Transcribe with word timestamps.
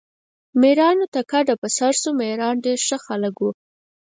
میرانو 0.61 1.05
ته 1.13 1.21
کډه 1.31 1.53
په 1.61 1.67
سر 1.77 1.93
شو، 2.01 2.09
میران 2.19 2.55
ډېر 2.65 2.79
ښه 2.87 2.97
خلک 3.05 3.35
وو. 3.39 3.51